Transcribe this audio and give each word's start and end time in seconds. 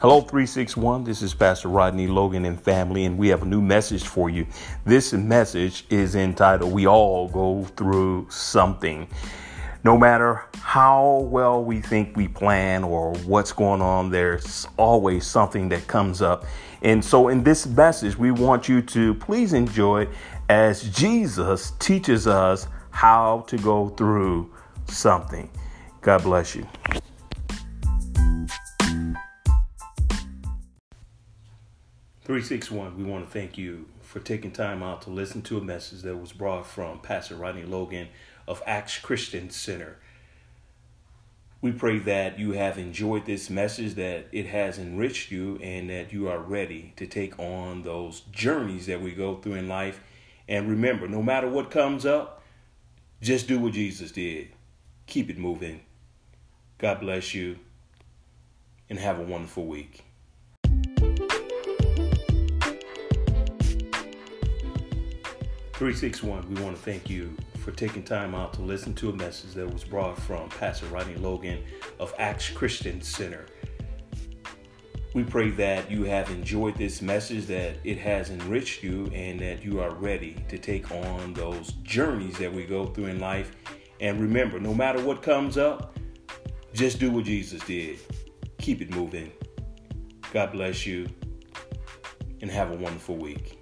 Hello, 0.00 0.20
361. 0.20 1.02
This 1.02 1.22
is 1.22 1.34
Pastor 1.34 1.66
Rodney 1.66 2.06
Logan 2.06 2.44
and 2.44 2.60
family, 2.60 3.04
and 3.04 3.18
we 3.18 3.26
have 3.30 3.42
a 3.42 3.44
new 3.44 3.60
message 3.60 4.04
for 4.04 4.30
you. 4.30 4.46
This 4.84 5.12
message 5.12 5.86
is 5.90 6.14
entitled 6.14 6.72
We 6.72 6.86
All 6.86 7.26
Go 7.26 7.64
Through 7.74 8.28
Something. 8.30 9.08
No 9.82 9.98
matter 9.98 10.44
how 10.60 11.26
well 11.28 11.64
we 11.64 11.80
think 11.80 12.16
we 12.16 12.28
plan 12.28 12.84
or 12.84 13.12
what's 13.26 13.50
going 13.50 13.82
on, 13.82 14.08
there's 14.08 14.68
always 14.76 15.26
something 15.26 15.68
that 15.70 15.88
comes 15.88 16.22
up. 16.22 16.44
And 16.82 17.04
so, 17.04 17.26
in 17.26 17.42
this 17.42 17.66
message, 17.66 18.16
we 18.16 18.30
want 18.30 18.68
you 18.68 18.80
to 18.80 19.14
please 19.14 19.52
enjoy 19.52 20.06
as 20.48 20.88
Jesus 20.90 21.72
teaches 21.80 22.28
us 22.28 22.68
how 22.90 23.44
to 23.48 23.58
go 23.58 23.88
through 23.88 24.48
something. 24.86 25.50
God 26.02 26.22
bless 26.22 26.54
you. 26.54 26.68
Three 32.28 32.42
six 32.42 32.70
one. 32.70 32.98
We 32.98 33.04
want 33.04 33.24
to 33.24 33.32
thank 33.32 33.56
you 33.56 33.86
for 34.02 34.20
taking 34.20 34.50
time 34.50 34.82
out 34.82 35.00
to 35.02 35.10
listen 35.10 35.40
to 35.44 35.56
a 35.56 35.62
message 35.62 36.02
that 36.02 36.18
was 36.18 36.30
brought 36.30 36.66
from 36.66 37.00
Pastor 37.00 37.36
Rodney 37.36 37.62
Logan 37.62 38.08
of 38.46 38.62
Acts 38.66 38.98
Christian 38.98 39.48
Center. 39.48 39.96
We 41.62 41.72
pray 41.72 41.98
that 42.00 42.38
you 42.38 42.52
have 42.52 42.76
enjoyed 42.76 43.24
this 43.24 43.48
message, 43.48 43.94
that 43.94 44.26
it 44.30 44.44
has 44.44 44.78
enriched 44.78 45.30
you, 45.32 45.58
and 45.62 45.88
that 45.88 46.12
you 46.12 46.28
are 46.28 46.38
ready 46.38 46.92
to 46.96 47.06
take 47.06 47.38
on 47.38 47.82
those 47.82 48.20
journeys 48.30 48.84
that 48.88 49.00
we 49.00 49.12
go 49.12 49.36
through 49.36 49.54
in 49.54 49.66
life. 49.66 49.98
And 50.46 50.68
remember, 50.68 51.08
no 51.08 51.22
matter 51.22 51.48
what 51.48 51.70
comes 51.70 52.04
up, 52.04 52.42
just 53.22 53.48
do 53.48 53.58
what 53.58 53.72
Jesus 53.72 54.12
did. 54.12 54.48
Keep 55.06 55.30
it 55.30 55.38
moving. 55.38 55.80
God 56.76 57.00
bless 57.00 57.32
you, 57.32 57.56
and 58.90 58.98
have 58.98 59.18
a 59.18 59.24
wonderful 59.24 59.64
week. 59.64 60.04
361, 65.78 66.52
we 66.52 66.60
want 66.60 66.74
to 66.74 66.82
thank 66.82 67.08
you 67.08 67.32
for 67.60 67.70
taking 67.70 68.02
time 68.02 68.34
out 68.34 68.52
to 68.52 68.62
listen 68.62 68.92
to 68.92 69.10
a 69.10 69.12
message 69.12 69.52
that 69.52 69.72
was 69.72 69.84
brought 69.84 70.20
from 70.20 70.48
Pastor 70.48 70.86
Rodney 70.86 71.14
Logan 71.14 71.62
of 72.00 72.12
Acts 72.18 72.50
Christian 72.50 73.00
Center. 73.00 73.46
We 75.14 75.22
pray 75.22 75.50
that 75.50 75.88
you 75.88 76.02
have 76.02 76.30
enjoyed 76.30 76.76
this 76.76 77.00
message, 77.00 77.46
that 77.46 77.76
it 77.84 77.96
has 77.96 78.30
enriched 78.30 78.82
you, 78.82 79.06
and 79.14 79.38
that 79.38 79.64
you 79.64 79.78
are 79.78 79.94
ready 79.94 80.44
to 80.48 80.58
take 80.58 80.90
on 80.90 81.32
those 81.34 81.74
journeys 81.84 82.36
that 82.38 82.52
we 82.52 82.64
go 82.64 82.86
through 82.86 83.06
in 83.06 83.20
life. 83.20 83.52
And 84.00 84.20
remember, 84.20 84.58
no 84.58 84.74
matter 84.74 85.00
what 85.00 85.22
comes 85.22 85.56
up, 85.56 85.96
just 86.72 86.98
do 86.98 87.12
what 87.12 87.24
Jesus 87.24 87.62
did. 87.62 88.00
Keep 88.58 88.82
it 88.82 88.90
moving. 88.90 89.30
God 90.32 90.50
bless 90.50 90.84
you, 90.86 91.06
and 92.40 92.50
have 92.50 92.72
a 92.72 92.74
wonderful 92.74 93.14
week. 93.14 93.57